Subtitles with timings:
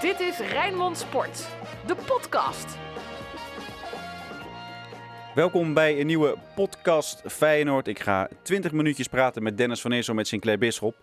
[0.00, 1.48] Dit is Rijnmond Sport,
[1.86, 2.78] de podcast.
[5.34, 7.88] Welkom bij een nieuwe podcast Feyenoord.
[7.88, 10.96] Ik ga 20 minuutjes praten met Dennis van Eersel met Sinclair Bisschop.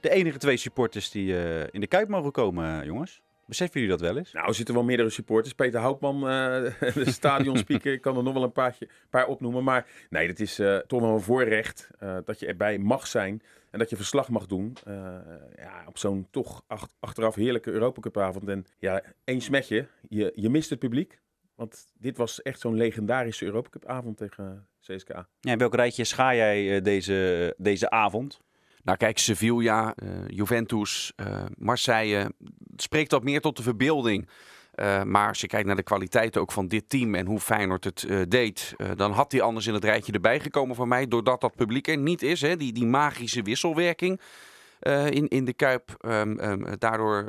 [0.00, 3.22] De enige twee supporters die uh, in de Kuip mogen komen, jongens.
[3.50, 4.32] Beseffen jullie dat wel eens?
[4.32, 5.54] Nou, er zitten wel meerdere supporters.
[5.54, 6.22] Peter Houtman, uh,
[6.94, 8.76] de stadionspeaker, ik kan er nog wel een
[9.10, 9.64] paar opnoemen.
[9.64, 11.90] Maar nee, het is uh, toch wel een voorrecht
[12.24, 13.42] dat je erbij mag zijn.
[13.70, 14.76] En dat je verslag mag doen
[15.56, 18.48] ja, op zo'n toch ach achteraf heerlijke Europacupavond.
[18.48, 21.20] En ja, één smetje, je, je mist het publiek.
[21.54, 25.28] Want dit was echt zo'n legendarische Europacupavond tegen CSKA.
[25.40, 28.40] Ja, in welk rijtje scha jij deze, deze avond?
[28.82, 31.26] Nou kijk, Sevilla, uh, Juventus, uh,
[31.58, 32.32] Marseille,
[32.76, 34.28] spreekt dat meer tot de verbeelding.
[34.74, 37.84] Uh, maar als je kijkt naar de kwaliteit ook van dit team en hoe Feyenoord
[37.84, 41.56] het deed, dan had hij anders in het rijtje erbij gekomen voor mij, doordat dat
[41.56, 42.40] publiek er niet is.
[42.40, 44.20] Hè, die, die magische wisselwerking
[45.08, 45.96] in, in de Kuip.
[46.06, 47.26] Um, um, daardoor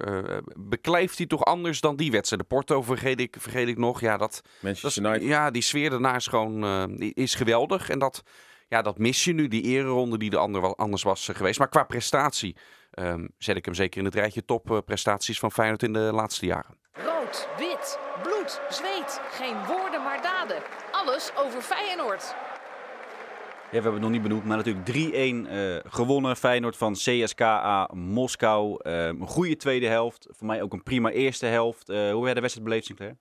[0.57, 2.41] beklijft hij toch anders dan die wedstrijd.
[2.41, 4.01] De Porto vergeet ik, vergeet ik nog.
[4.01, 5.23] Ja, dat, Manchester.
[5.23, 7.89] Ja, die sfeer daarna is gewoon is geweldig.
[7.89, 8.23] En dat
[8.71, 11.59] ja, dat mis je nu, die ereronde die de ander wel anders was eh, geweest.
[11.59, 12.55] Maar qua prestatie
[12.99, 16.77] um, zet ik hem zeker in het rijtje topprestaties van Feyenoord in de laatste jaren.
[16.91, 19.21] Rood, wit, bloed, zweet.
[19.31, 20.57] Geen woorden maar daden.
[20.91, 22.35] Alles over Feyenoord.
[23.71, 24.89] Ja, we hebben het nog niet benoemd, maar natuurlijk
[25.47, 26.35] 3-1 uh, gewonnen.
[26.35, 28.79] Feyenoord van CSKA Moskou.
[28.83, 30.27] Uh, een goede tweede helft.
[30.29, 31.89] Voor mij ook een prima eerste helft.
[31.89, 33.17] Uh, hoe werd de wedstrijd beleefd, Sinclair?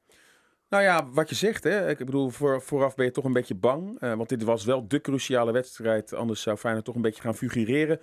[0.71, 1.89] Nou ja, wat je zegt, hè.
[1.89, 4.03] ik bedoel, voor, vooraf ben je toch een beetje bang.
[4.03, 6.15] Uh, want dit was wel de cruciale wedstrijd.
[6.15, 8.01] Anders zou Feyenoord toch een beetje gaan figureren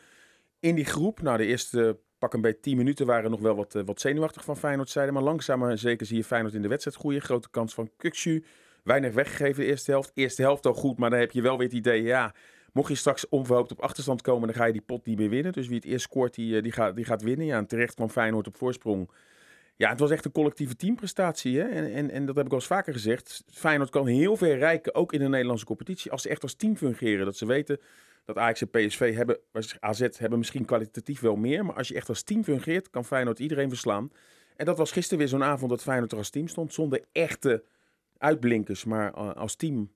[0.59, 1.22] in die groep.
[1.22, 4.44] Nou, de eerste pak een beetje 10 minuten waren nog wel wat, uh, wat zenuwachtig
[4.44, 5.12] van Feyenoord zijde.
[5.12, 7.22] Maar langzaam maar zeker zie je Feyenoord in de wedstrijd groeien.
[7.22, 8.44] Grote kans van Kukshu.
[8.84, 10.12] Weinig weggegeven de eerste helft.
[10.14, 12.34] Eerste helft al goed, maar dan heb je wel weer het idee, ja...
[12.74, 15.52] Mocht je straks onverhoopt op achterstand komen, dan ga je die pot niet meer winnen.
[15.52, 17.46] Dus wie het eerst scoort, die, die, gaat, die gaat winnen.
[17.46, 19.09] Ja, en terecht kwam Feyenoord op voorsprong.
[19.78, 21.59] Ja, het was echt een collectieve teamprestatie.
[21.59, 21.67] Hè?
[21.67, 23.44] En, en, en dat heb ik al eens vaker gezegd.
[23.52, 26.75] Feyenoord kan heel ver rijken, ook in de Nederlandse competitie, als ze echt als team
[26.75, 27.25] fungeren.
[27.25, 27.79] Dat ze weten
[28.25, 29.40] dat Ajax en PSV hebben,
[29.79, 31.66] AZ hebben misschien kwalitatief wel meer.
[31.66, 34.12] Maar als je echt als team fungeert, kan Feyenoord iedereen verslaan.
[34.56, 36.73] En dat was gisteren weer zo'n avond dat Feyenoord er als team stond.
[36.73, 37.63] Zonder echte
[38.18, 39.91] uitblinkers, maar uh, als team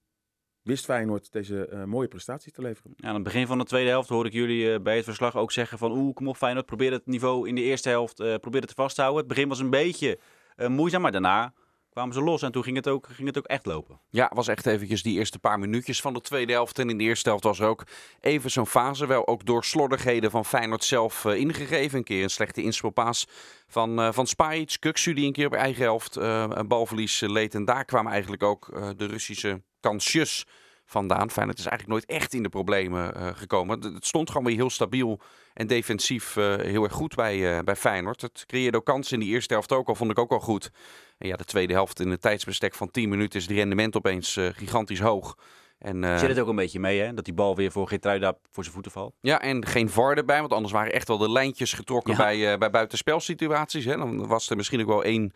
[0.63, 2.94] wist Feyenoord deze uh, mooie prestatie te leveren.
[2.95, 5.35] Ja, aan het begin van de tweede helft hoorde ik jullie uh, bij het verslag
[5.35, 5.91] ook zeggen van...
[5.91, 8.75] oeh, kom op Feyenoord, probeer het niveau in de eerste helft uh, probeer het te
[8.75, 9.19] vasthouden.
[9.19, 10.19] Het begin was een beetje
[10.67, 11.53] moeizaam, maar daarna
[11.89, 14.00] kwamen ze los en toen ging het ook, ging het ook echt lopen.
[14.09, 16.79] Ja, het was echt eventjes die eerste paar minuutjes van de tweede helft.
[16.79, 17.83] En in de eerste helft was er ook
[18.19, 21.97] even zo'n fase, wel ook door slordigheden van Feyenoord zelf ingegeven.
[21.97, 23.27] Een keer een slechte inspelpaas
[23.67, 27.55] van, uh, van Spajic, Kuksu die een keer op eigen helft een balverlies leed.
[27.55, 30.46] En daar kwamen eigenlijk ook de Russische kansjes
[30.92, 31.31] vandaan.
[31.31, 33.94] Feyenoord is eigenlijk nooit echt in de problemen uh, gekomen.
[33.94, 35.19] Het stond gewoon weer heel stabiel
[35.53, 38.22] en defensief uh, heel erg goed bij, uh, bij Feyenoord.
[38.22, 40.72] Het creëerde ook kansen in die eerste helft ook al, vond ik ook al goed.
[41.18, 44.38] En ja, de tweede helft in een tijdsbestek van 10 minuten is het rendement opeens
[44.53, 45.38] gigantisch hoog.
[45.78, 47.13] En, Zit het ook een beetje mee, hè?
[47.13, 49.13] Dat die bal weer voor Geertruida voor zijn voeten valt?
[49.22, 52.18] Ja, en geen VAR erbij, want anders waren echt wel de lijntjes getrokken ja.
[52.18, 53.86] bij, bij buitenspelsituaties.
[53.86, 53.98] Hè?
[53.98, 55.34] Dan was er misschien ook wel één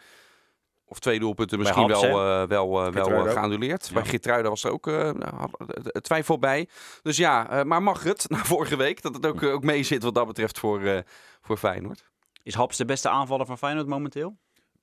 [0.85, 3.87] of twee doelpunten misschien wel, uh, wel, uh, wel geannuleerd.
[3.87, 3.93] Ja.
[3.93, 5.09] Bij Gitruida was er ook uh,
[6.01, 6.67] twijfel bij.
[7.01, 10.15] Dus ja, maar mag het na vorige week dat het ook, ook mee zit wat
[10.15, 11.03] dat betreft voor,
[11.41, 12.05] voor Feyenoord.
[12.43, 14.37] Is Haps de beste aanvaller van Feyenoord momenteel?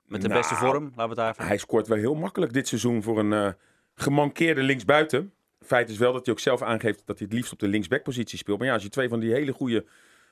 [0.07, 0.85] Met de nou, beste vorm?
[0.85, 1.47] Laten we het daarvan.
[1.47, 3.57] Hij scoort wel heel makkelijk dit seizoen voor een
[3.95, 5.33] gemankeerde linksbuiten.
[5.65, 8.39] Feit is wel dat hij ook zelf aangeeft dat hij het liefst op de linksbackpositie
[8.39, 8.59] speelt.
[8.59, 9.85] Maar ja, als je twee van die hele goede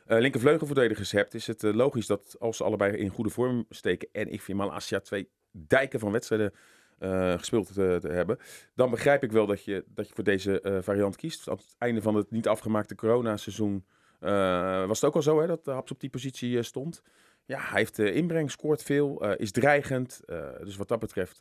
[0.09, 4.09] uh, linkervleugelverdedigers hebt, is het uh, logisch dat als ze allebei in goede vorm steken.
[4.13, 6.53] En ik vind Malasia twee dijken van wedstrijden
[7.01, 8.39] uh, gespeeld te, hebben.
[8.75, 11.49] Dan begrijp ik wel dat je, dat je voor deze uh, variant kiest.
[11.49, 13.85] Aan het einde van het niet afgemaakte coronaseizoen
[14.21, 17.03] uh, was het ook al zo hè, dat Haps op die positie stond.
[17.45, 20.21] Ja, hij heeft inbreng, scoort veel, is dreigend.
[20.63, 21.39] dus wat dat betreft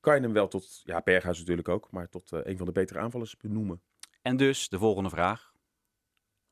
[0.00, 2.98] kan je hem wel tot, ja, Berghuis natuurlijk ook, maar tot een van de betere
[2.98, 3.82] aanvallers benoemen.
[4.22, 5.52] En dus de volgende vraag.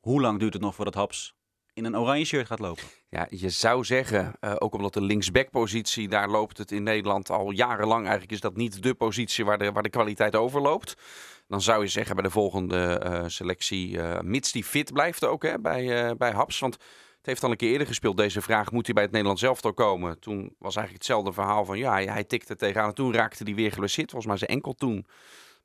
[0.01, 1.36] Hoe lang duurt het nog voordat Haps
[1.77, 2.83] in een oranje shirt gaat lopen.
[3.09, 7.51] Ja, je zou zeggen, uh, ook omdat de linksback-positie, daar loopt het in Nederland al
[7.51, 8.03] jarenlang.
[8.03, 10.95] Eigenlijk is dat niet de positie waar de, waar de kwaliteit overloopt.
[11.49, 15.43] Dan zou je zeggen bij de volgende uh, selectie, uh, mits die fit blijft ook
[15.43, 16.59] hè, bij, bij Haps.
[16.59, 19.43] Want het heeft al een keer eerder gespeeld, deze vraag, moet hij bij het Nederlands
[19.43, 20.19] elftal komen?
[20.19, 23.73] Toen was eigenlijk hetzelfde verhaal van, ja, hij tikte tegenaan en toen raakte hij weer
[23.73, 24.11] geblesseerd.
[24.11, 25.07] Volgens mij zijn enkel toen,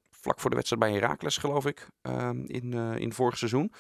[0.10, 1.88] vlak voor de wedstrijd bij Herakles geloof ik,
[2.46, 3.72] in, in vorig seizoen.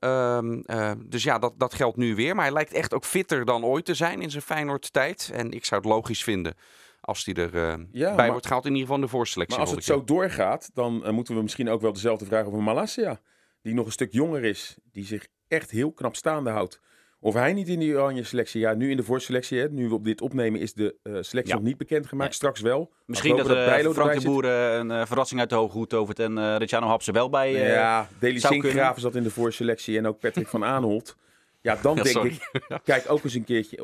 [0.00, 2.34] Um, uh, dus ja, dat, dat geldt nu weer.
[2.34, 5.30] Maar hij lijkt echt ook fitter dan ooit te zijn in zijn Feyenoord-tijd.
[5.34, 6.54] En ik zou het logisch vinden
[7.00, 8.64] als hij erbij uh, ja, bij wordt gehaald.
[8.64, 9.58] In ieder geval de voorselectie.
[9.58, 12.62] Maar als het zo doorgaat, dan uh, moeten we misschien ook wel dezelfde vraag over
[12.62, 13.20] Malasia.
[13.62, 14.76] Die nog een stuk jonger is.
[14.92, 16.80] Die zich echt heel knap staande houdt
[17.20, 19.94] Of hij niet in die oranje selectie, ja, nu in de voorselectie, hè, nu we
[19.94, 21.54] op dit opnemen, is de eh, selectie Ja.
[21.54, 22.28] nog niet bekendgemaakt.
[22.28, 22.38] Nee.
[22.38, 22.92] Straks wel.
[23.06, 24.26] Misschien dat, eh Frank de.
[24.26, 27.52] Boer eh, een verrassing uit de hoge hoed tovert en eh Ricciano Hapse wel bij...
[27.52, 31.16] ja, Deli Sinkgraven zat in de voorselectie en ook Patrick van Aanholt.
[31.60, 32.30] Ja, dan Ja, denk sorry.
[32.52, 33.76] ik, kijk ook eens een keertje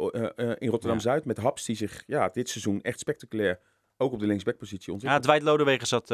[0.59, 3.59] in Rotterdam-Zuid met Haps die zich ja, dit seizoen echt spectaculair
[3.97, 5.23] ook op de linksbackpositie Ja, ontwikkelt.
[5.25, 6.07] Dwight Lodewegen zat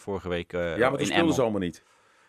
[0.00, 1.82] vorige week Ja, maar toen in speelden ze allemaal niet.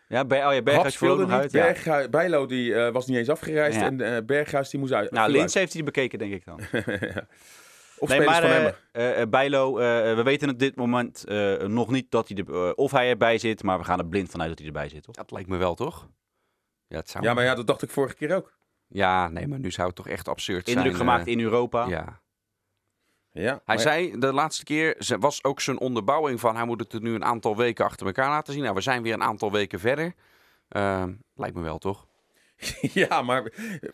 [0.09, 1.51] Ja, Ber oh ja, Berghuis speelde nog uit.
[1.51, 2.07] Ja.
[2.09, 3.85] Bijlo die, eh, was niet eens afgereisd Ja.
[3.85, 5.11] en eh, Berghuis die moest uit.
[5.11, 5.53] Nou, Lins uit.
[5.53, 6.59] heeft hij bekeken, denk ik dan.
[8.01, 8.51] Of nee, spelers maar van
[8.91, 12.37] eh, eh, eh, Bijlo, eh, we weten op dit moment eh, nog niet dat hij
[12.37, 15.03] er, of hij erbij zit, maar we gaan er blind vanuit dat hij erbij zit,
[15.03, 15.15] toch?
[15.15, 16.09] Dat lijkt me wel, toch?
[16.87, 17.23] Ja, het zou...
[17.23, 18.57] Ja, maar ja, dat dacht ik vorige keer ook.
[18.87, 20.77] Ja, nee, maar nu zou het toch echt absurd zijn.
[20.77, 21.87] Indruk gemaakt in Europa.
[21.87, 22.21] Ja.
[23.31, 26.93] Ja, Hij zei de laatste keer, ze- was ook zijn onderbouwing van hij moet het
[26.93, 28.61] er nu een aantal weken achter elkaar laten zien.
[28.63, 30.13] Nou, we zijn weer een aantal weken verder.
[30.69, 32.07] Ehm, lijkt me wel, toch?
[32.93, 33.51] Ja, maar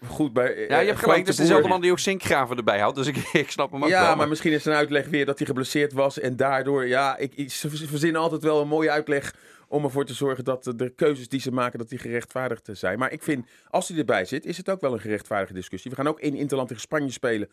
[0.08, 0.34] goed.
[0.34, 1.20] Bij, Ja, je hebt gelijk.
[1.20, 2.96] Het is dezelfde man die ook zinkgraven erbij houdt.
[2.96, 4.16] Dus ik, ik snap hem ook Ja, wel.
[4.16, 6.20] maar misschien is zijn uitleg weer dat hij geblesseerd was.
[6.20, 9.34] En daardoor, ja, ik, ze verzinnen altijd wel een mooie uitleg.
[9.68, 13.00] Om ervoor te zorgen dat de, de keuzes die ze maken, dat die gerechtvaardigd zijn.
[13.00, 15.92] Maar ik vind, als hij erbij zit, is het ook wel een gerechtvaardigde discussie.
[15.92, 17.50] We gaan ook in Interland tegen Spanje spelen.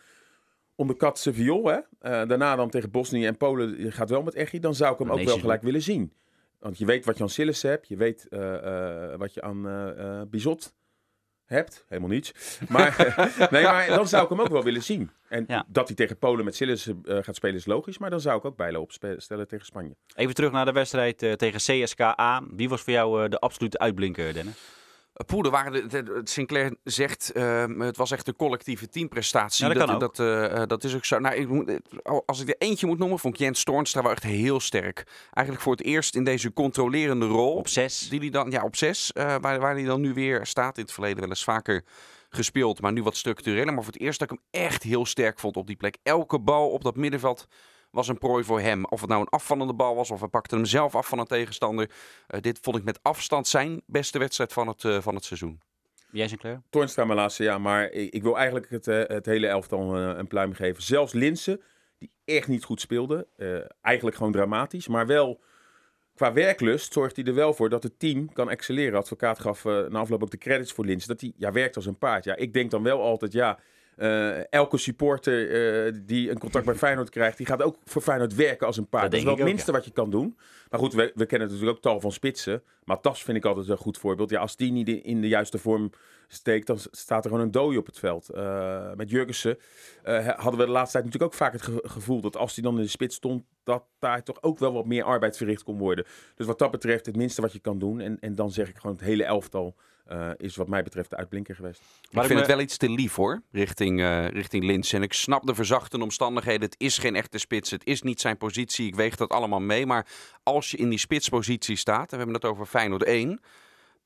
[0.75, 0.97] Om de
[1.65, 1.73] hè.
[1.73, 4.59] Eh, daarna dan tegen Bosnië en Polen gaat wel met Echi.
[4.61, 6.13] Dan zou ik hem ook wel gelijk willen zien.
[6.63, 7.89] Want je weet wat je aan Sillis hebt.
[7.89, 10.75] Je weet eh, eh, wat je aan Bizot
[11.45, 11.85] hebt.
[11.89, 12.33] Helemaal niets.
[12.69, 13.17] Maar,
[13.51, 15.11] nee, maar dan zou ik hem ook wel willen zien.
[15.29, 15.65] En Ja.
[15.69, 17.99] dat hij tegen Polen met Sillis eh, gaat spelen is logisch.
[17.99, 19.95] Maar dan zou ik ook Bijlo opstellen tegen Spanje.
[20.15, 22.43] Even terug naar de wedstrijd tegen CSKA.
[22.51, 24.55] Wie was voor jou de absolute uitblinker, Dennis?
[25.27, 29.67] Poeder waren de, Sinclair zegt, ehm, het was echt een collectieve teamprestatie.
[29.67, 31.19] Ja, dat dat, eh, eh, dat is ook zo.
[31.19, 34.23] Nou, ik, eh, als ik er eentje moet noemen, vond ik Jens Toornstra wel echt
[34.23, 35.07] heel sterk.
[35.31, 37.55] Eigenlijk voor het eerst in deze controlerende rol.
[37.55, 38.09] Op zes.
[38.09, 40.77] Die dan, ja, op zes, waar, waar hij dan nu weer staat.
[40.77, 41.85] In het verleden wel eens vaker
[42.31, 43.75] gespeeld, maar nu wat structureler.
[43.75, 45.97] Maar voor het eerst dat ik hem echt heel sterk vond op die plek.
[46.03, 47.47] Elke bal op dat middenveld
[47.93, 48.85] was een prooi voor hem.
[48.85, 51.27] Of het nou een afvallende bal was, of hij pakte hem zelf af van een
[51.27, 51.91] tegenstander.
[52.27, 55.61] Eh, dit vond ik met afstand zijn beste wedstrijd van het, eh, van het seizoen.
[56.11, 56.63] Jij Sinclair?
[56.71, 57.59] Toornstra mijn laatste, ja.
[57.59, 60.83] Maar ik, ik wil eigenlijk het, eh, het hele elftal een pluim geven.
[60.83, 61.61] Zelfs Linsen,
[61.99, 63.27] die echt niet goed speelde.
[63.37, 64.89] eh, eigenlijk gewoon dramatisch.
[64.89, 65.41] Maar wel
[66.15, 68.99] qua werklust zorgt hij er wel voor dat het team kan excelleren.
[68.99, 71.09] Advocaat gaf eh na afloop ook de credits voor Linsen.
[71.09, 72.25] Dat hij ja, werkt als een paard.
[72.25, 73.59] Ja, ik denk dan wel altijd, ja...
[74.03, 75.51] eh, elke supporter
[75.87, 78.89] eh, die een contact bij Feyenoord krijgt, die gaat ook voor Feyenoord werken als een
[78.89, 79.03] paard.
[79.03, 80.37] Dat Dat, is wel het ook, minste wat je kan doen.
[80.71, 82.63] Maar goed, we, we kennen natuurlijk ook tal van spitsen.
[82.85, 84.31] Maar Tas vind ik altijd een goed voorbeeld.
[84.31, 85.91] Ja, als die niet in- de juiste vorm
[86.29, 88.29] steekt, dan staat er gewoon een dooi op het veld.
[88.29, 89.59] Eh, met Jurgensen
[90.37, 92.77] hadden we de laatste tijd natuurlijk ook vaak het ge- gevoel dat als hij dan
[92.77, 96.05] in de spits stond, dat daar toch ook wel wat meer arbeid verricht kon worden.
[96.37, 98.01] Dus wat dat betreft het minste wat je kan doen.
[98.01, 101.17] En, en dan zeg ik gewoon het hele elftal eh, is wat mij betreft de
[101.17, 101.81] uitblinker geweest.
[101.81, 104.93] ik ik vind me- het wel iets te lief hoor, richting, eh richting Lins.
[104.93, 106.61] En ik snap de verzachte omstandigheden.
[106.63, 108.87] Het is geen echte spits, het is niet zijn positie.
[108.87, 109.87] Ik weeg dat allemaal mee.
[109.87, 110.07] Maar
[110.43, 113.41] als je in die spitspositie staat, en we hebben het over Feyenoord 1...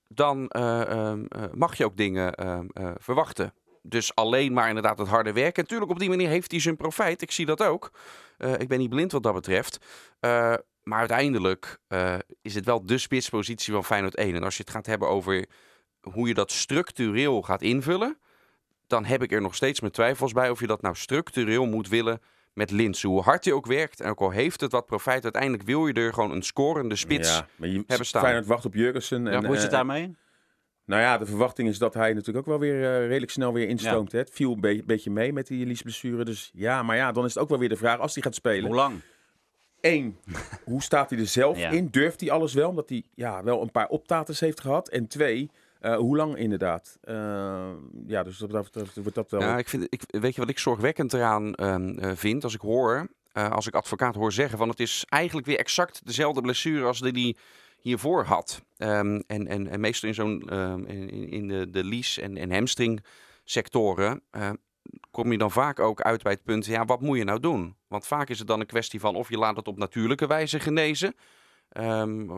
[0.08, 3.52] dan eh, ehm, eh, mag je ook dingen ehm, eh, verwachten.
[3.82, 5.54] Dus alleen maar inderdaad het harde werken.
[5.54, 7.22] En natuurlijk, op die manier heeft hij zijn profijt.
[7.22, 7.90] Ik zie dat ook.
[8.38, 9.78] Eh, ik ben niet blind wat dat betreft.
[10.20, 14.34] Eh, maar uiteindelijk eh, is het wel de spitspositie van Feyenoord 1.
[14.34, 15.46] En als je het gaat hebben over
[16.12, 18.18] hoe je dat structureel gaat invullen,
[18.86, 21.88] dan heb ik er nog steeds mijn twijfels bij of je dat nou structureel moet
[21.88, 22.20] willen
[22.52, 23.02] met Lins.
[23.02, 25.92] Hoe hard hij ook werkt en ook al heeft het wat profijt, uiteindelijk wil je
[25.92, 27.36] er gewoon een scorende spits.
[27.36, 28.22] Ja, maar je, hebben staan.
[28.22, 29.26] Feyenoord wacht op Jurgensen.
[29.26, 30.16] En, Hoe is het eh, daarmee?
[30.84, 33.68] Nou ja, de verwachting is dat hij natuurlijk ook wel weer eh, redelijk snel weer
[33.68, 34.12] instroomt.
[34.12, 34.18] Hè?
[34.18, 36.24] Het viel een be- beetje mee met die liesblessure.
[36.24, 38.34] Dus ja, maar ja, dan is het ook wel weer de vraag als hij gaat
[38.34, 38.66] spelen.
[38.66, 39.00] Hoe lang?
[39.80, 40.18] Eén,
[40.64, 41.70] hoe staat hij er zelf Ja.
[41.70, 41.88] in?
[41.90, 42.68] Durft hij alles wel?
[42.68, 44.88] Omdat hij ja, wel een paar optaters heeft gehad.
[44.88, 46.98] En twee, eh, hoe lang inderdaad?
[47.00, 47.70] Eh,
[48.06, 49.40] ja, dus dat wordt dat wel...
[49.40, 52.44] Ja, ik vind, ik, weet je wat ik zorgwekkend eraan ehm, eh, vind?
[52.44, 56.40] Als ik hoor, als ik advocaat hoor zeggen van het is eigenlijk weer exact dezelfde
[56.40, 57.36] blessure als die hij
[57.78, 58.62] hiervoor had.
[58.76, 62.52] Ehm, en, en, en meestal in zo'n ehm, in, in de, de lies- en, en
[62.52, 63.04] hamstring
[63.44, 64.22] sectoren
[65.10, 67.76] kom je dan vaak ook uit bij het punt, ja, wat moet je nou doen?
[67.88, 70.60] Want vaak is het dan een kwestie van of je laat het op natuurlijke wijze
[70.60, 71.14] genezen.
[71.76, 72.28] Ehm,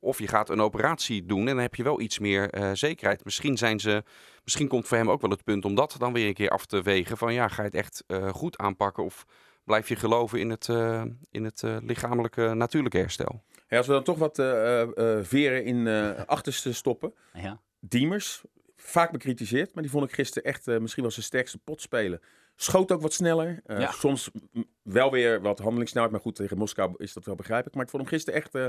[0.00, 3.24] of je gaat een operatie doen en dan heb je wel iets meer eh, zekerheid.
[3.24, 4.02] Misschien, zijn ze,
[4.44, 6.66] misschien komt voor hem ook wel het punt om dat dan weer een keer af
[6.66, 7.16] te wegen.
[7.16, 9.24] Van ja, ga je het echt eh, goed aanpakken of
[9.64, 13.42] blijf je geloven in het, eh, in het eh, lichamelijke natuurlijke herstel?
[13.68, 17.14] Ja, als we dan toch wat eh, eh, eh, veren in eh achterste stoppen.
[17.32, 17.60] Ja.
[17.80, 18.42] Diemers,
[18.76, 22.20] vaak bekritiseerd, maar die vond ik gisteren echt eh, misschien wel zijn sterkste pot spelen.
[22.60, 23.60] Schoot ook wat sneller.
[23.66, 23.90] eh, Ja.
[23.90, 24.30] Soms
[24.82, 26.12] wel weer wat handelingssnelheid.
[26.12, 27.74] Maar goed, tegen Moskou is dat wel begrijpelijk.
[27.74, 28.66] Maar ik vond hem gisteren echt eh,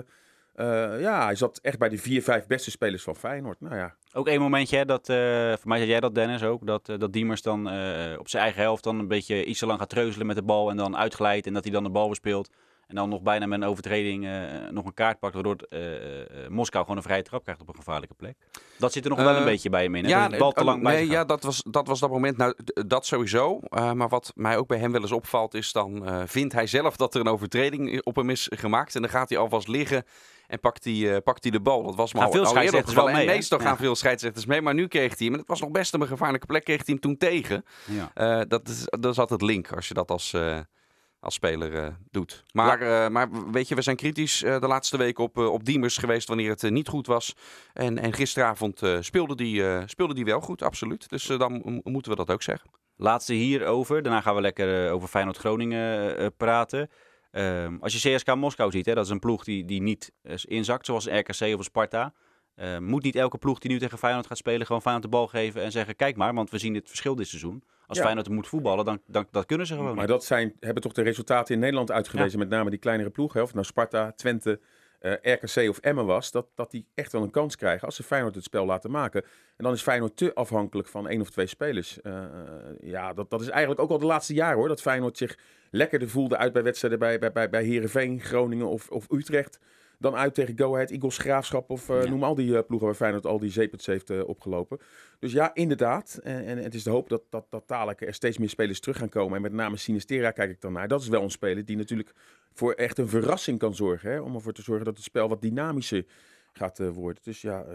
[0.53, 3.61] Eh, ja, hij zat echt bij de vier, vijf beste spelers van Feyenoord.
[3.61, 5.05] Nou ja, Ook één momentje, hè, dat,
[5.59, 7.59] voor mij zei jij dat Dennis ook, dat, dat Diemers dan
[8.17, 10.69] op zijn eigen helft dan een beetje iets te lang gaat treuzelen met de bal
[10.69, 12.49] en dan uitglijdt en dat hij dan de bal bespeelt.
[12.89, 14.31] En dan nog bijna met een overtreding eh,
[14.71, 17.75] nog een kaart pakt, waardoor eh, eh, Moskou gewoon een vrije trap krijgt op een
[17.75, 18.37] gevaarlijke plek.
[18.77, 20.11] Dat zit er nog wel een beetje bij hem in, hè?
[20.11, 22.37] dat de bal te lang bij nee, ja, dat was, dat was dat moment.
[22.37, 22.55] Nou,
[22.87, 23.59] dat sowieso.
[23.69, 27.15] Maar wat mij ook bij hem wel eens opvalt, is dan vindt hij zelf dat
[27.15, 28.95] er een overtreding op hem is gemaakt.
[28.95, 30.03] En dan gaat hij alvast liggen
[30.47, 31.83] en pakt hij, pakt hij de bal.
[31.83, 33.65] Dat was me Gaan al, veel scheidsrechters wel mee, meestal Ja.
[33.65, 35.33] gaan veel scheidsrechters mee, maar nu kreeg hij hem.
[35.33, 37.65] En het was nog best op een gevaarlijke plek, kreeg hij hem toen tegen.
[37.85, 38.45] Ja.
[38.45, 40.35] Dat, is, dat is altijd link als je dat als,
[41.19, 42.43] als speler eh, doet.
[42.51, 45.97] Maar, eh, maar weet je, we zijn kritisch eh, de laatste week op, op Diemers
[45.97, 47.35] geweest wanneer het niet goed was.
[47.73, 51.09] En, en gisteravond speelde, die, speelde die wel goed, absoluut.
[51.09, 52.69] Dus dan moeten we dat ook zeggen.
[52.95, 54.01] Laatste hierover.
[54.01, 56.89] Daarna gaan we lekker over Feyenoord-Groningen praten.
[57.31, 60.11] Ehm, als je CSK Moskou ziet, hè, dat is een ploeg die, die niet
[60.43, 62.13] inzakt, zoals RKC of Sparta.
[62.59, 65.27] Eh, moet niet elke ploeg die nu tegen Feyenoord gaat spelen gewoon Feyenoord de bal
[65.27, 67.63] geven en zeggen, kijk maar, want we zien het verschil dit seizoen.
[67.89, 68.03] Als Ja.
[68.03, 70.07] Feyenoord moet voetballen, dan, dan dat kunnen ze gewoon maar niet.
[70.07, 72.39] dat zijn, hebben toch de resultaten in Nederland uitgewezen.
[72.39, 73.39] Met name die kleinere ploegen.
[73.41, 74.59] Of het nou Sparta, Twente,
[74.99, 76.31] eh, RKC of Emmen was.
[76.31, 79.21] Dat, dat die echt wel een kans krijgen als ze Feyenoord het spel laten maken.
[79.57, 82.01] En dan is Feyenoord te afhankelijk van één of twee spelers.
[82.01, 82.23] Eh,
[82.81, 84.67] ja, dat, dat is eigenlijk ook al de laatste jaren hoor.
[84.67, 85.37] Dat Feyenoord zich
[85.71, 89.59] lekkerder voelde uit bij wedstrijden bij, bij, bij, bij Heerenveen, Groningen of, of Utrecht.
[90.01, 92.09] Dan uit tegen Go Ahead, Eagles, Graafschap of eh, Ja.
[92.09, 94.79] noem al die eh, ploegen waar Feyenoord al die zeepels heeft eh, opgelopen.
[95.19, 96.19] Dus ja, inderdaad.
[96.23, 98.97] En, en het is de hoop dat, dat, dat dadelijk er steeds meer spelers terug
[98.97, 99.35] gaan komen.
[99.35, 100.87] En met name Sinistera kijk ik dan naar.
[100.87, 102.13] Dat is wel een speler die natuurlijk
[102.53, 104.11] voor echt een verrassing kan zorgen.
[104.11, 104.19] Hè?
[104.19, 106.05] Om ervoor te zorgen dat het spel wat dynamischer
[106.53, 107.23] gaat worden.
[107.23, 107.65] Dus ja,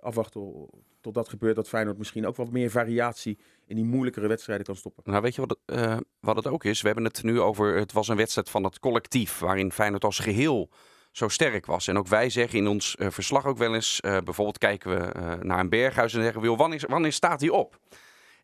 [0.00, 0.68] afwachten
[1.00, 1.56] tot dat gebeurt.
[1.56, 5.02] Dat Feyenoord misschien ook wat meer variatie in die moeilijkere wedstrijden kan stoppen.
[5.06, 6.80] Nou, weet je wat het, wat het ook is?
[6.80, 10.18] We hebben het nu over, het was een wedstrijd van het collectief, waarin Feyenoord als
[10.18, 10.70] geheel
[11.18, 11.88] zo sterk was.
[11.88, 15.04] En ook wij zeggen in ons eh, verslag ook wel eens, eh, bijvoorbeeld kijken we
[15.04, 17.78] eh, naar een berghuis en zeggen wanneer, wanneer staat hij op?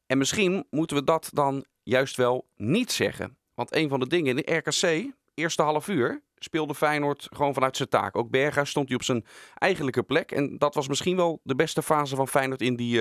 [0.07, 3.37] En misschien moeten we dat dan juist wel niet zeggen.
[3.55, 7.77] Want een van de dingen in de RKC, eerste half uur, speelde Feyenoord gewoon vanuit
[7.77, 8.17] zijn taak.
[8.17, 10.33] Ook Berghuis stond hij op zijn eigenlijke plek.
[10.33, 13.01] En dat was misschien wel de beste fase van Feyenoord in die,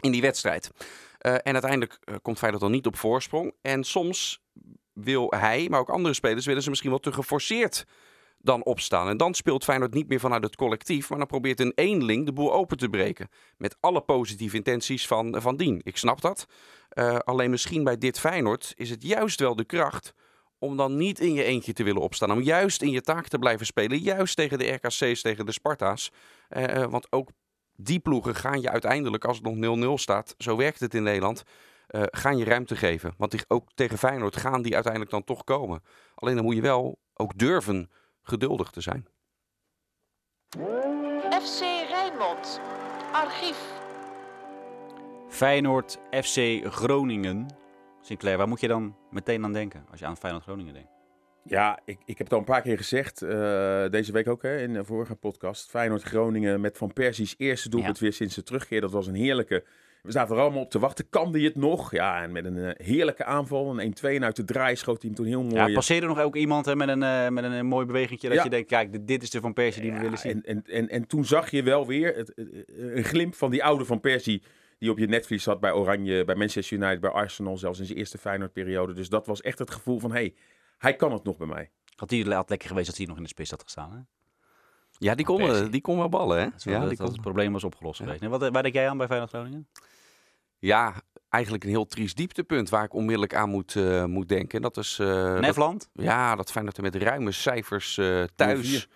[0.00, 0.70] in die wedstrijd.
[1.18, 3.52] En uiteindelijk komt Feyenoord dan niet op voorsprong.
[3.60, 4.42] En soms
[4.92, 7.86] wil hij, maar ook andere spelers, willen ze misschien wel te geforceerd
[8.42, 9.08] dan opstaan.
[9.08, 12.32] En dan speelt Feyenoord niet meer vanuit het collectief, maar dan probeert een eenling de
[12.32, 13.28] boel open te breken.
[13.56, 15.80] Met alle positieve intenties van, van dien.
[15.84, 16.46] Ik snap dat.
[16.88, 20.14] Eh, alleen misschien bij dit Feyenoord is het juist wel de kracht
[20.60, 22.32] om dan niet in je eentje te willen opstaan.
[22.32, 23.98] Om juist in je taak te blijven spelen.
[23.98, 26.10] Juist tegen de RKC's, tegen de Sparta's.
[26.48, 27.28] Eh, eh, want ook
[27.76, 31.42] die ploegen gaan je uiteindelijk, als het nog 0-0 staat, zo werkt het in Nederland,
[31.86, 33.14] eh, gaan je ruimte geven.
[33.16, 35.82] Want ook tegen Feyenoord gaan die uiteindelijk dan toch komen.
[36.14, 37.90] Alleen dan moet je wel ook durven
[38.22, 39.06] geduldig te zijn.
[41.42, 42.60] FC Rijnmond.
[43.12, 43.78] Archief.
[45.28, 46.38] Feyenoord FC
[46.72, 47.46] Groningen.
[48.00, 50.90] Sinclair, waar moet je dan meteen aan denken als je aan Feyenoord Groningen denkt?
[51.44, 53.22] Ja, ik, ik heb het al een paar keer gezegd.
[53.22, 53.30] eh,
[53.88, 55.70] deze week ook hè, in de vorige podcast.
[55.70, 58.80] Feyenoord Groningen met Van Persie's eerste doelpunt weer sinds de terugkeer.
[58.80, 59.64] Dat was een heerlijke.
[60.02, 61.08] We zaten er allemaal op te wachten.
[61.08, 61.90] Kan die het nog?
[61.92, 63.80] Ja, en met een eh, heerlijke aanval.
[63.80, 65.54] Een 1-2 en uit de draai schoot hij hem toen heel mooi.
[65.54, 68.36] Ja, eh, passeerde nog ook iemand hè, met, een, eh, met een, mooi bewegingje dat
[68.36, 68.44] Ja.
[68.44, 70.42] je denkt, kijk, dit, is de Van Persie die we willen zien.
[70.42, 72.32] En, en, en, en toen zag je wel weer het,
[72.76, 74.42] een glimp van die oude Van Persie.
[74.78, 77.56] Die op je netvlies zat bij Oranje, bij Manchester United, bij Arsenal.
[77.56, 78.92] Zelfs in zijn eerste Feyenoord-periode.
[78.92, 80.34] Dus dat was echt het gevoel van, hé, hey,
[80.78, 81.70] hij kan het nog bij mij.
[81.96, 83.92] Had hij had lekker geweest dat hij nog in de spits had gestaan.
[83.92, 83.98] Hè?
[84.98, 86.48] Ja, die kon, die kon wel ballen, hè?
[86.56, 87.14] Zo, Ja, dat, die dat kon...
[87.14, 88.04] het probleem was opgelost Ja.
[88.04, 88.22] geweest.
[88.22, 89.68] Nee, wat, waar denk jij aan bij Feyenoord Groningen?
[90.60, 90.94] Ja,
[91.28, 94.62] eigenlijk een heel triest dieptepunt waar ik onmiddellijk aan moet, eh, moet denken.
[94.62, 94.98] Dat is...
[94.98, 95.88] eh, dat- Nefland?
[95.92, 98.88] Ja, dat Feyenoord er met ruime cijfers eh, thuis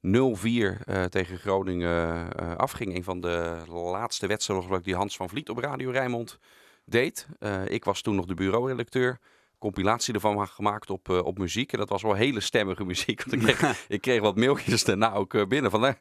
[0.00, 2.94] 0-4 eh, tegen Groningen afging.
[2.96, 6.38] Een van de laatste wedstrijden die Hans van Vliet op Radio Rijnmond
[6.84, 7.26] deed.
[7.66, 9.18] Ik was toen nog de bureauredacteur.
[9.58, 11.72] Compilatie ervan gemaakt op, eh, op muziek.
[11.72, 13.24] En dat was wel hele stemmige muziek.
[13.24, 15.70] Want ik kreeg, ik kreeg wat mailtjes daarna ook eh, binnen.
[15.70, 15.94] Van, eh,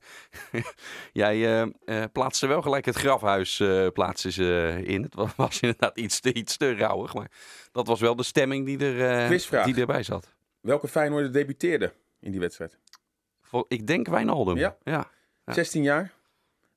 [1.14, 5.02] jij eh, eh, plaatste wel gelijk het grafhuis plaatsen ze in.
[5.02, 7.14] Het was, was inderdaad iets te, iets te rauwig.
[7.14, 7.32] Maar
[7.72, 10.34] dat was wel de stemming die, er, die erbij zat.
[10.62, 12.78] Welke Feyenoorder debuteerde in die wedstrijd?
[13.42, 14.58] Vol- Ik denk Wijnaldum.
[14.58, 14.78] Ja.
[14.84, 15.12] ja.
[15.46, 15.54] Ja.
[15.54, 16.14] 16 jaar.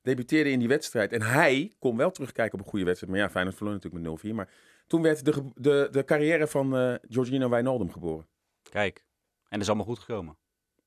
[0.01, 1.13] Debuteerde in die wedstrijd.
[1.13, 3.13] En hij kon wel terugkijken op een goede wedstrijd.
[3.13, 4.35] Maar ja, Feyenoord verloor natuurlijk met 0-4.
[4.35, 4.49] Maar
[4.89, 8.27] toen werd de, de, de carrière van eh Giorgino Wijnaldum geboren.
[8.69, 8.97] Kijk.
[9.41, 10.37] En dat is allemaal goed gekomen.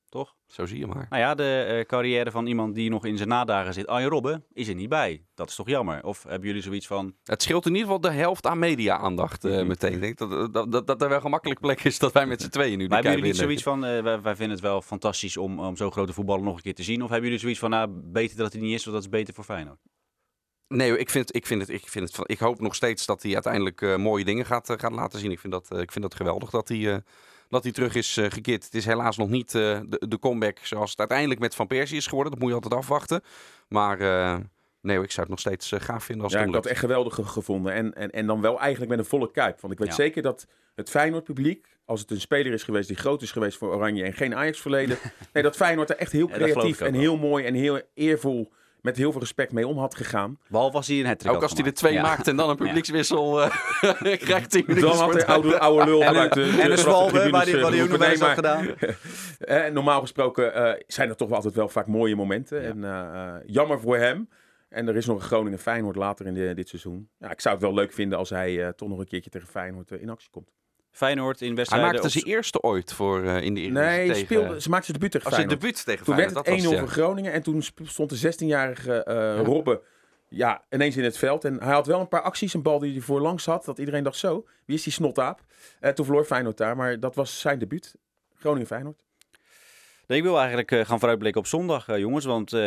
[0.09, 0.35] toch?
[0.45, 1.05] Zo zie je maar.
[1.09, 4.45] Nou ja, de eh, carrière van iemand die nog in zijn nadagen zit, Arjen Robben,
[4.51, 5.25] is er niet bij.
[5.33, 6.03] Dat is toch jammer?
[6.03, 7.15] Of hebben jullie zoiets van...
[7.23, 9.67] Het scheelt in ieder geval de helft aan media-aandacht eh, Mhm.
[9.67, 9.93] meteen.
[9.93, 12.49] Ik denk dat, dat, dat, dat er wel gemakkelijk plek is dat wij met z'n
[12.49, 15.37] tweeën nu de Maar hebben jullie niet zoiets van, wij, wij vinden het wel fantastisch
[15.37, 17.01] om, om zo'n grote voetballer nog een keer te zien?
[17.01, 19.33] Of hebben jullie zoiets van, nou, beter dat hij niet is, want dat is beter
[19.33, 19.79] voor Feyenoord?
[20.75, 23.33] Nee, ik, vind, ik, vind het, ik, vind het, ik hoop nog steeds dat hij
[23.33, 25.31] uiteindelijk eh, mooie dingen gaat, eh, gaat laten zien.
[25.31, 27.01] Ik vind dat, eh, ik vind dat geweldig dat hij,
[27.49, 28.63] dat hij terug is gekeerd.
[28.63, 32.07] Het is helaas nog niet de, de comeback zoals het uiteindelijk met Van Persie is
[32.07, 32.31] geworden.
[32.31, 33.21] Dat moet je altijd afwachten.
[33.67, 33.97] Maar
[34.81, 36.81] nee, ik zou het nog steeds gaaf vinden als Ja, het ik had het echt
[36.81, 37.73] geweldig ge- gevonden.
[37.73, 39.61] En, en, en dan wel eigenlijk met een volle kuip.
[39.61, 39.93] Want ik weet Ja.
[39.93, 43.57] zeker dat het Feyenoord publiek, als het een speler is geweest die groot is geweest
[43.57, 44.97] voor Oranje en geen Ajax verleden.
[45.33, 48.51] nee, dat Feyenoord er echt heel creatief en heel mooi en heel eervol,
[48.83, 50.37] met heel veel respect mee om had gegaan.
[50.47, 53.41] Behalve als hij een hat Ook als hij er twee maakt en dan een publiekswissel
[53.41, 53.49] eh
[54.27, 54.89] krijgt 10 minuten.
[54.89, 55.27] Dan had de sporttijd.
[55.27, 58.19] oude, oude lul En, uit de, en een zwalbe, waar hij, hij ook nog eens
[58.19, 58.65] had gedaan.
[59.39, 59.73] gedaan.
[59.73, 62.63] normaal gesproken eh, zijn er toch wel altijd wel vaak mooie momenten.
[62.63, 64.29] En eh, eh, jammer voor hem.
[64.69, 67.09] En er is nog een Groningen-Feyenoord later in de- dit seizoen.
[67.17, 69.47] Ja, ik zou het wel leuk vinden als hij eh, toch nog een keertje tegen
[69.47, 70.51] Feyenoord eh, in actie komt.
[70.93, 71.89] Feyenoord in Hij wedstrijden...
[71.89, 74.25] maakte op- zijn eerste ooit voor eh, in de Eredivisie Nee, tegen...
[74.25, 75.61] speelde, ze maakte zijn debuut tegen Als je Feyenoord.
[75.61, 77.03] debuut tegen Toen werd Feyenoord, het 1-0 dat was voor het, ja.
[77.03, 77.31] Groningen.
[77.31, 79.79] En toen stond de 16-jarige eh Robben
[80.29, 81.45] ja, ineens in het veld.
[81.45, 82.53] En hij had wel een paar acties.
[82.53, 83.65] Een bal die hij voorlangs had.
[83.65, 85.39] Dat iedereen dacht zo, wie is die snotaap?
[85.79, 86.75] Eh toen verloor Feyenoord daar.
[86.75, 87.95] Maar dat was zijn debuut.
[88.35, 89.01] Groningen-Feyenoord.
[90.07, 92.25] Nee, ik wil eigenlijk eh, gaan vooruitblikken op zondag, jongens.
[92.25, 92.59] Want eh,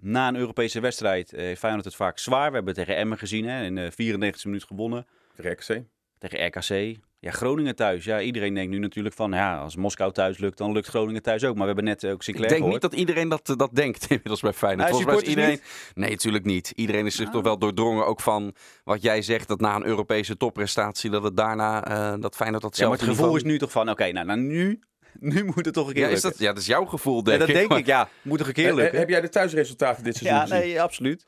[0.00, 2.48] na een Europese wedstrijd eh, heeft Feyenoord het vaak zwaar.
[2.48, 5.06] We hebben het tegen Emmen gezien, hè, in de 94 minuut gewonnen.
[5.34, 5.82] Tegen RKC.
[6.18, 6.96] Tegen RKC.
[7.20, 8.04] Ja, Groningen thuis.
[8.04, 11.44] Ja, iedereen denkt nu natuurlijk van, ja, als Moskou thuis lukt, dan lukt Groningen thuis
[11.44, 11.50] ook.
[11.56, 12.82] Maar we hebben net ook Ik Sinclair denk gehoord.
[12.82, 14.88] niet dat iedereen dat, eh, dat denkt inmiddels bij Feyenoord.
[14.88, 15.60] Volgens mij is iedereen...
[15.94, 16.72] Nee, natuurlijk niet.
[16.74, 17.32] Iedereen is zich Ah.
[17.32, 18.54] toch wel doordrongen ook van
[18.84, 19.48] wat jij zegt.
[19.48, 23.08] Dat na een Europese topprestatie, dat het daarna, eh, dat Feyenoord dat Ja, maar zelf
[23.10, 24.80] het gevoel is nu toch van, oké, nou, nou nu,
[25.20, 26.30] nu moet het toch een keer Ja, is lukken.
[26.30, 27.54] dat, ja, dat is jouw gevoel, Ja, denk dat ik.
[27.54, 28.08] denk Maar- ik, ja.
[28.22, 28.98] Moet toch een keer Eh, eh, lukken.
[28.98, 30.58] heb jij de thuisresultaten dit seizoen Ja, gezien?
[30.60, 31.26] nee, absoluut.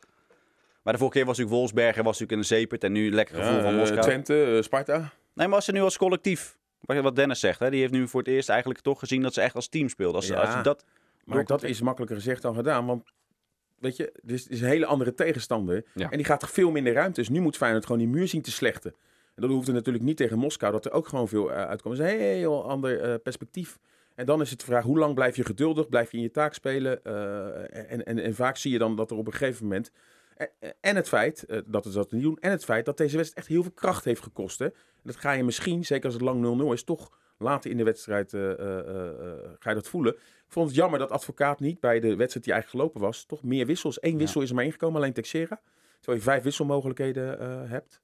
[0.82, 3.34] Maar de vorige keer was natuurlijk Wolfsberger, was natuurlijk in de zeepert en nu lekker
[3.36, 4.00] gevoel Ja, van eh, Moskou.
[4.00, 5.12] Twente, eh, Sparta.
[5.38, 8.08] Nee, maar als ze nu als collectief, wat wat Dennis zegt, hè, die heeft nu
[8.08, 10.16] voor het eerst eigenlijk toch gezien dat ze echt als team speelden.
[10.16, 10.40] Als, Ja.
[10.40, 10.84] als je dat,
[11.24, 12.86] Maar dat is makkelijker gezegd dan gedaan.
[12.86, 13.02] Want
[13.78, 15.84] weet je, dit is, een hele andere tegenstander.
[15.94, 16.10] Ja.
[16.10, 17.20] En die gaat toch veel minder ruimte.
[17.20, 18.94] Dus nu moet Feyenoord gewoon die muur zien te slechten.
[19.34, 20.72] En dat hoeft er natuurlijk niet tegen Moskou.
[20.72, 21.96] Dat er ook gewoon veel eh, uitkomt.
[21.96, 23.78] Dat is een heel ander eh, perspectief.
[24.14, 25.88] En dan is het de vraag, hoe lang blijf je geduldig?
[25.88, 27.04] Blijf je in je taak spelen?
[27.04, 29.90] Eh, en, en, en vaak zie je dan dat er op een gegeven moment...
[30.80, 32.38] En, het feit dat ze dat niet doen.
[32.40, 34.58] En het feit dat deze wedstrijd echt heel veel kracht heeft gekost.
[34.58, 34.68] Hè?
[35.08, 38.34] Dat ga je misschien, zeker als het lang 0-0 is, toch later in de wedstrijd
[38.34, 39.14] eh, eh, eh,
[39.58, 40.14] ga je dat voelen.
[40.14, 43.42] Ik vond het jammer dat advocaat niet bij de wedstrijd die eigenlijk gelopen was, toch
[43.42, 44.02] meer wissels.
[44.02, 45.60] Eén wissel is er maar ingekomen, alleen Texera.
[45.96, 48.00] Terwijl je vijf wisselmogelijkheden hebt.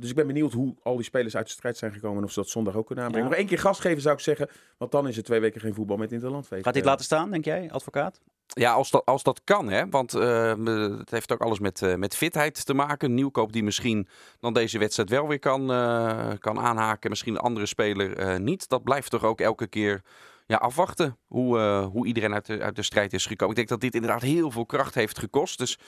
[0.00, 2.32] Dus ik ben benieuwd hoe al die spelers uit de strijd zijn gekomen en of
[2.32, 3.28] ze dat zondag ook kunnen aanbrengen.
[3.28, 3.34] Ja.
[3.36, 5.74] Nog één keer gas geven zou ik zeggen, want dan is er twee weken geen
[5.74, 6.64] voetbal met Interlandfeest.
[6.64, 8.20] gaat het laten staan, denk jij, advocaat?
[8.54, 9.88] Ja, als dat, als dat kan, hè.
[9.88, 10.54] Want eh,
[10.98, 13.14] het heeft ook alles met, eh, met fitheid te maken.
[13.14, 14.08] Nieuwkoop die misschien
[14.40, 17.10] dan deze wedstrijd wel weer kan, eh, kan aanhaken.
[17.10, 18.68] Misschien een andere speler niet.
[18.68, 20.02] Dat blijft toch ook elke keer
[20.46, 21.58] ja, afwachten hoe,
[21.92, 23.50] hoe iedereen uit de, uit de strijd is gekomen.
[23.50, 25.58] Ik denk dat dit inderdaad heel veel kracht heeft gekost.
[25.58, 25.78] Dus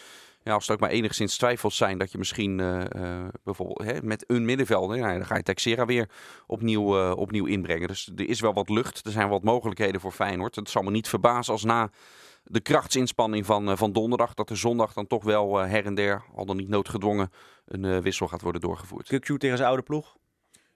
[0.42, 2.56] ja, als er ook maar enigszins twijfels zijn dat je misschien
[3.44, 6.08] bijvoorbeeld hè, met een middenvelder, nou dan ga je Texera weer
[6.46, 7.88] opnieuw, opnieuw inbrengen.
[7.88, 9.06] Dus er is wel wat lucht.
[9.06, 10.56] Er zijn wat mogelijkheden voor Feyenoord.
[10.56, 11.90] Het zal me niet verbazen als na
[12.44, 15.94] de krachtsinspanning van, eh, van donderdag, dat er zondag dan toch wel eh, her en
[15.94, 17.30] der, al dan niet noodgedwongen,
[17.66, 19.08] een eh, wissel gaat worden doorgevoerd.
[19.08, 20.16] Kukju tegen zijn oude ploeg?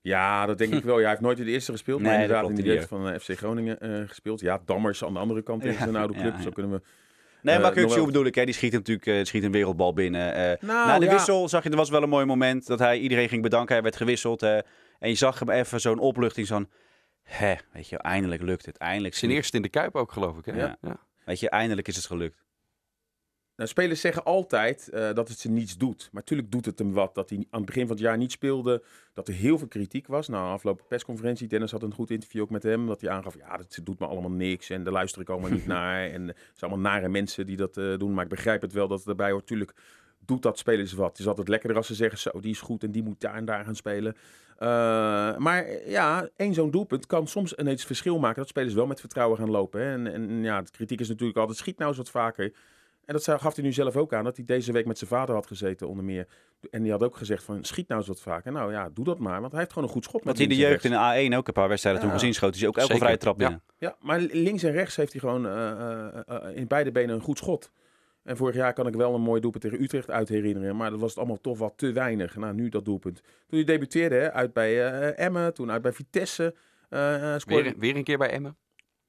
[0.00, 0.94] Ja, dat denk ik wel.
[0.96, 2.88] Ja, hij heeft nooit in de eerste gespeeld, maar Nee, dat inderdaad in de jeugd
[2.88, 4.40] van FC Groningen eh, gespeeld.
[4.40, 6.31] Ja, Dammers aan de andere kant tegen Ja, zijn oude club.
[6.33, 6.42] ja, ja.
[6.42, 6.83] Zo kunnen we...
[7.42, 10.35] Nee, maar wel- bedoel ik, hè, die schiet natuurlijk schiet een wereldbal binnen.
[10.35, 11.11] Eh, Nou, na de ja.
[11.12, 13.74] wissel zag je, er was wel een mooi moment dat hij iedereen ging bedanken.
[13.74, 14.42] Hij werd gewisseld.
[14.42, 14.57] eh,
[14.98, 16.68] en je zag hem even zo'n opluchting, zo'n...
[17.22, 18.76] Hè, weet je, eindelijk lukt het.
[18.76, 19.14] Eindelijk.
[19.14, 20.44] Zijn eerste in de Kuip ook, geloof ik.
[20.44, 20.57] Hè?
[20.61, 20.76] Ja.
[21.29, 22.45] Weet je, eindelijk is het gelukt.
[23.57, 25.99] Nou, spelers zeggen altijd eh, dat het ze niets doet.
[25.99, 27.14] Maar natuurlijk doet het hem wat.
[27.14, 28.83] Dat hij aan het begin van het jaar niet speelde.
[29.12, 30.29] Dat er heel veel kritiek was.
[30.29, 31.49] Nou, afgelopen persconferentie.
[31.49, 32.87] Dennis had een goed interview ook met hem.
[32.87, 34.71] Dat hij aangaf, ja, dat doet me allemaal niks.
[34.71, 36.11] En daar luister ik allemaal niet naar.
[36.11, 38.14] En het zijn allemaal nare mensen die dat eh, doen.
[38.14, 39.47] Maar ik begrijp het wel dat het erbij hoort.
[39.47, 39.75] Tuurlijk
[40.29, 41.09] doet dat spelers wat.
[41.09, 42.83] Het is altijd lekkerder als ze zeggen, zo, die is goed.
[42.83, 44.17] En die moet daar en daar gaan spelen.
[44.59, 44.69] Eh,
[45.37, 48.38] maar ja, één zo'n doelpunt kan soms ineens verschil maken.
[48.38, 49.81] Dat spelers wel met vertrouwen gaan lopen.
[49.81, 49.93] Hè.
[49.93, 52.45] En, en ja, de kritiek is natuurlijk altijd, schiet nou eens wat vaker.
[53.05, 55.11] En dat zei- gaf hij nu zelf ook aan, dat hij deze week met zijn
[55.11, 56.27] vader had gezeten onder meer.
[56.71, 58.53] En die had ook gezegd van, schiet nou eens wat vaker.
[58.53, 60.25] Nou ja, doe dat maar, want hij heeft gewoon een goed schot.
[60.25, 62.09] Want met in de jeugd in de A1 ook een paar wedstrijden Ja.
[62.09, 62.59] toen gezien schoot.
[62.59, 63.47] hij ook elke Zeker, vrije trap ja.
[63.47, 63.64] binnen.
[63.79, 67.38] Ja, maar links en rechts heeft hij gewoon eh, eh, in beide benen een goed
[67.38, 67.71] schot.
[68.29, 70.77] En vorig jaar kan ik wel een mooi doelpunt tegen Utrecht uit herinneren.
[70.77, 72.37] Maar dat was het allemaal toch wat te weinig.
[72.37, 73.21] Nou, nu dat doelpunt.
[73.21, 76.55] Toen hij debuteerde, hè, uit bij eh, Emmen, toen uit bij Vitesse.
[76.88, 78.57] scoorde- Weer, weer een keer bij Emmen.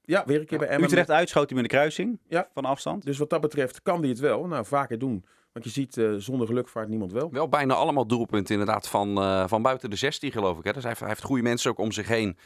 [0.02, 0.88] Ja, weer een keer bij Emmen.
[0.88, 2.48] Utrecht uitschoot hij met de kruising Ja.
[2.54, 3.04] van afstand.
[3.04, 4.46] Dus wat dat betreft kan hij het wel.
[4.46, 5.24] Nou, vaker doen.
[5.52, 7.30] Want je ziet, eh, zonder geluk vaart niemand wel.
[7.32, 10.64] Wel bijna allemaal doelpunten inderdaad van, eh, van buiten de 16 geloof ik.
[10.64, 10.70] Hè.
[10.72, 12.36] Dus hij heeft, hij heeft goede mensen ook om zich heen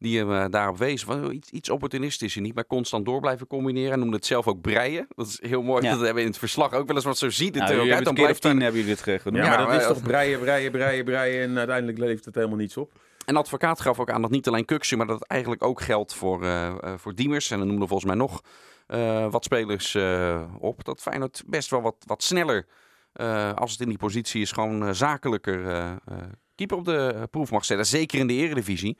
[0.00, 1.06] die hem eh, daarop wezen.
[1.06, 3.88] Van, iets, iets opportunistisch en niet maar constant door blijven combineren.
[3.88, 5.06] Hij noemde het zelf ook breien.
[5.16, 5.82] Dat is heel mooi.
[5.82, 5.90] Ja.
[5.90, 7.04] Dat hebben we in het verslag ook wel eens.
[7.04, 8.04] Want zo ziet het Nou, er ook uit.
[8.04, 9.24] Dan blijft tien hebben jullie dit genoemd.
[9.24, 11.42] Ja, Ja, maar dat maar is toch breien, breien, breien, breien.
[11.42, 12.92] En uiteindelijk levert het helemaal niets op.
[13.26, 15.80] En de advocaat gaf ook aan dat niet alleen Kuksje, maar dat het eigenlijk ook
[15.80, 17.50] geldt voor, eh, voor Diemers.
[17.50, 18.42] En dan noemde volgens mij nog
[19.30, 19.96] wat spelers
[20.58, 20.84] op.
[20.84, 22.66] Dat Feyenoord best wel wat, wat sneller,
[23.54, 25.98] als het in die positie is, gewoon zakelijker
[26.54, 27.86] keeper op de proef mag zetten.
[27.86, 28.98] Zeker in de eredivisie,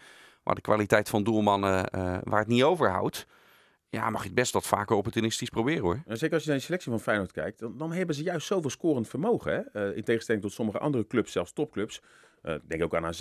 [0.50, 3.26] waar de kwaliteit van doelmannen, eh, waar het niet overhoudt.
[3.88, 6.02] Ja, mag je het best wat vaker opportunistisch proberen hoor.
[6.06, 8.70] Zeker als je naar de selectie van Feyenoord kijkt, dan, dan hebben ze juist zoveel
[8.70, 9.52] scorend vermogen.
[9.52, 9.60] Hè?
[9.60, 12.02] Eh, in tegenstelling tot sommige andere clubs, zelfs topclubs.
[12.42, 13.20] Eh, denk ook aan AZ,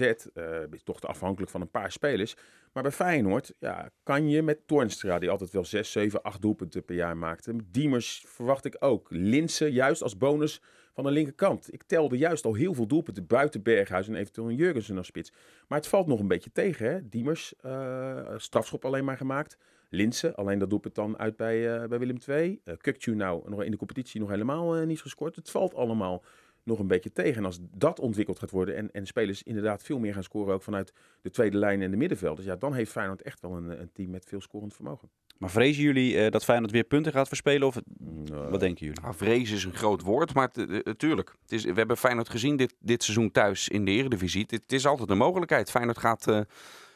[0.72, 2.36] is toch afhankelijk van een paar spelers.
[2.74, 6.86] Maar bij Feyenoord ja, kan je met Toornstra, die altijd wel 6, 7, 8 doelpunten
[6.86, 7.56] per jaar maakte.
[7.66, 9.08] Diemers verwacht ik ook.
[9.10, 10.62] Linsen juist als bonus
[10.94, 11.74] van de linkerkant.
[11.74, 15.32] Ik telde juist al heel veel doelpunten buiten Berghuis en eventueel een Jurgensen als spits.
[15.68, 16.92] Maar het valt nog een beetje tegen.
[16.92, 17.10] Hè?
[17.10, 19.58] Diemers, eh, strafschop alleen maar gemaakt.
[19.90, 22.62] Linsen, alleen dat doelpunt dan uit bij, eh, bij Willem II.
[22.64, 25.36] Uh, Kukcu nou nog in de competitie nog helemaal eh, niet gescoord.
[25.36, 26.24] Het valt allemaal
[26.64, 27.38] nog een beetje tegen.
[27.38, 30.62] En als dat ontwikkeld gaat worden en, en spelers inderdaad veel meer gaan scoren ook
[30.62, 32.48] vanuit de tweede lijn en de middenvelders.
[32.48, 35.10] Ja, dan heeft Feyenoord echt wel een, een team met veel scorend vermogen.
[35.40, 37.68] Maar vrezen jullie eh, dat Feyenoord weer punten gaat verspelen?
[37.68, 37.78] Of
[38.50, 39.02] wat denken jullie?
[39.02, 40.50] Nou, vrees is een groot woord, maar
[40.84, 41.36] natuurlijk.
[41.42, 44.42] Het is, we hebben Feyenoord gezien dit, dit seizoen thuis in de Eredivisie.
[44.42, 45.72] Het, het is altijd een mogelijkheid.
[45.72, 46.40] Feyenoord gaat, eh,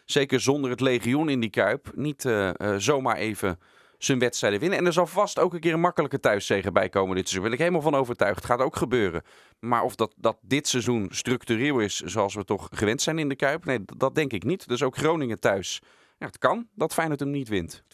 [0.05, 3.59] zeker zonder het legioen in die Kuip, niet eh, eh, zomaar even
[3.97, 4.79] zijn wedstrijden winnen.
[4.79, 7.49] En er zal vast ook een keer een makkelijke thuiszege bij komen dit seizoen.
[7.49, 8.35] Daar ben ik helemaal van overtuigd.
[8.35, 9.23] Het gaat ook gebeuren.
[9.59, 13.35] Maar of dat, dat dit seizoen structureel is zoals we toch gewend zijn in de
[13.35, 14.67] Kuip, nee, dat, dat denk ik niet.
[14.67, 15.81] Dus ook Groningen thuis.
[16.23, 17.83] Ja, het kan dat Feyenoord hem niet wint.
[17.83, 17.87] 2-0.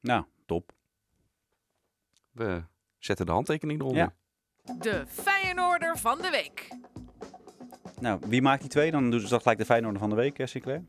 [0.00, 0.72] Nou, top.
[2.30, 2.62] We
[2.98, 4.14] zetten de handtekening eronder.
[4.64, 4.74] Ja.
[4.74, 6.68] De Feyenoorder van de week.
[8.00, 8.90] Nou, wie maakt die twee?
[8.90, 10.84] Dan doen ze dat gelijk de Feyenoorder van de week, Sinclair.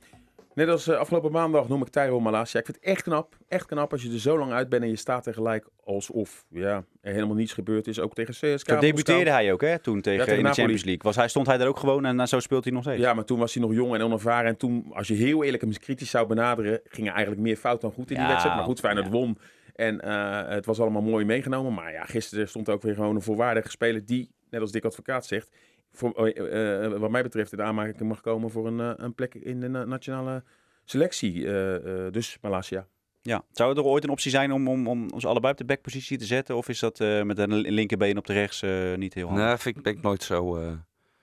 [0.58, 2.60] Net als eh, afgelopen maandag noem ik Tyrone Malasia.
[2.60, 3.38] Ik vind het echt knap.
[3.48, 6.46] Echt knap als je er zo lang uit bent en je staat er gelijk alsof
[6.50, 8.00] ja, er helemaal niets gebeurd is.
[8.00, 8.74] Ook tegen CSKA.
[8.74, 10.54] Zo debuteerde hij ook, hè, toen tegen, tegen in de.
[10.54, 11.04] Champions League.
[11.04, 13.02] Was hij, stond hij daar ook gewoon en zo speelt hij nog steeds.
[13.02, 14.50] Ja, maar toen was hij nog jong en onervaren.
[14.50, 17.82] En toen, als je heel eerlijk hem kritisch zou benaderen, ging er eigenlijk meer fout
[17.82, 18.56] dan goed in die Ja, wedstrijd.
[18.56, 19.12] Maar goed, Feyenoord ja.
[19.12, 19.38] won.
[19.76, 21.74] En eh, het was allemaal mooi meegenomen.
[21.74, 25.26] Maar ja, gisteren stond ook weer gewoon een volwaardige speler die, net als Dick Advocaat
[25.26, 25.50] zegt,
[25.98, 29.14] voor, eh, eh, wat mij betreft in de aanmaking mag komen voor een, eh, een
[29.14, 30.44] plek in de na- nationale
[30.86, 31.46] selectie.
[31.48, 32.88] Eh, eh, dus Malasia.
[33.22, 33.44] Ja.
[33.52, 36.18] Zou het er ooit een optie zijn om, om, om ons allebei op de backpositie
[36.18, 36.56] te zetten?
[36.56, 39.46] Of is dat eh, met een linkerbeen op de rechts eh, niet heel handig?
[39.46, 40.72] Nee, vind ik, ben ik nooit zo, eh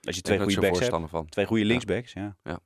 [0.03, 1.11] Als je twee goede backs hebt.
[1.11, 1.29] van.
[1.29, 2.37] Twee goede linksbacks, ja.
[2.45, 2.59] Ja.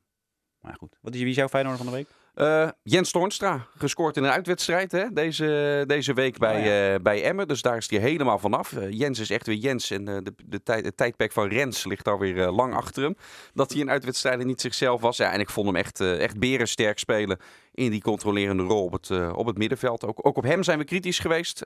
[0.61, 0.99] Maar goed.
[1.01, 2.09] Wat is, wie is jouw Feyenoorder van de week?
[2.38, 6.94] Eh, Jens Toornstra, gescoord in een uitwedstrijd hè, deze, deze week bij, Oh ja.
[6.94, 7.48] eh, bij Emmen.
[7.48, 8.72] Dus daar is hij helemaal vanaf.
[8.72, 12.09] Eh, Jens is echt weer Jens en de, de tijd, het tijdperk van Rens ligt
[12.09, 13.16] alweer eh, lang achter hem.
[13.55, 15.16] Dat hij in uitwedstrijden niet zichzelf was.
[15.16, 17.38] Ja, en ik vond hem echt, echt berensterk spelen
[17.72, 20.05] in die controlerende rol op het, op het middenveld.
[20.05, 21.64] Ook, ook op hem zijn we kritisch geweest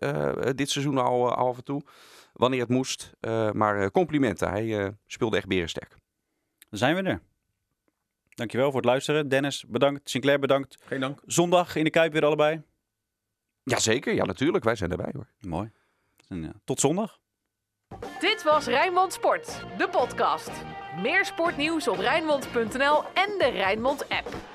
[0.54, 1.82] dit seizoen al, al af en toe.
[2.32, 3.12] Wanneer het moest.
[3.52, 5.96] Maar complimenten, hij speelde echt berensterk.
[6.68, 7.20] Dan zijn we er.
[8.42, 9.28] Dankjewel voor het luisteren.
[9.28, 10.10] Dennis, bedankt.
[10.10, 10.76] Sinclair, bedankt.
[10.84, 11.20] Geen dank.
[11.26, 12.62] Zondag in de Kuip weer allebei.
[13.62, 14.64] Jazeker, ja natuurlijk.
[14.64, 15.26] Wij zijn erbij hoor.
[15.40, 15.70] Mooi.
[16.28, 17.18] En, ja, tot zondag.
[18.20, 20.50] Dit was Rijnmond Sport, de podcast.
[21.02, 24.51] Meer sportnieuws op Rijnmond.nl en de Rijnmond app.